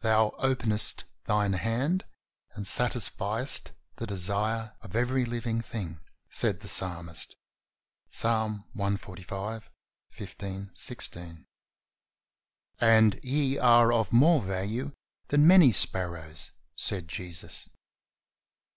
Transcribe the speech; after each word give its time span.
Thou 0.00 0.30
openest 0.38 1.02
Thine 1.24 1.54
hand 1.54 2.04
and 2.52 2.64
satisfiest 2.66 3.72
the 3.96 4.06
desire 4.06 4.76
of 4.80 4.94
every 4.94 5.24
living 5.24 5.60
thing," 5.60 5.98
said 6.30 6.60
the 6.60 6.68
Psalmist 6.68 7.34
(Ps. 8.08 8.22
145: 8.22 9.72
15, 10.12 10.70
16), 10.72 11.46
and 12.78 13.18
"Ye 13.24 13.58
are 13.58 13.92
of 13.92 14.12
more 14.12 14.40
value 14.40 14.92
than 15.30 15.48
many 15.48 15.72
sparrows," 15.72 16.52
said 16.76 17.08
Jesus. 17.08 17.68